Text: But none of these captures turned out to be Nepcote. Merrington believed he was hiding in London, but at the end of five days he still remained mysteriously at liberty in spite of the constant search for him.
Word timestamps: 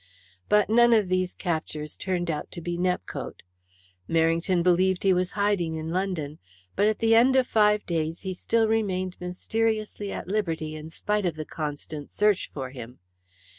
But 0.49 0.67
none 0.67 0.93
of 0.93 1.09
these 1.09 1.35
captures 1.35 1.95
turned 1.95 2.31
out 2.31 2.49
to 2.53 2.59
be 2.59 2.75
Nepcote. 2.75 3.43
Merrington 4.09 4.63
believed 4.63 5.03
he 5.03 5.13
was 5.13 5.33
hiding 5.37 5.75
in 5.75 5.91
London, 5.91 6.39
but 6.75 6.87
at 6.87 6.97
the 6.97 7.13
end 7.13 7.35
of 7.35 7.45
five 7.45 7.85
days 7.85 8.21
he 8.21 8.33
still 8.33 8.67
remained 8.67 9.15
mysteriously 9.19 10.11
at 10.11 10.27
liberty 10.27 10.73
in 10.75 10.89
spite 10.89 11.27
of 11.27 11.35
the 11.35 11.45
constant 11.45 12.09
search 12.09 12.49
for 12.51 12.71
him. 12.71 12.97